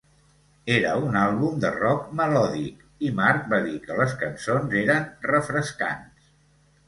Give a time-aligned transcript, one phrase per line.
[0.75, 6.33] Era un àlbum de rock melòdic i Marc va dir que les cançons eren "refrescants".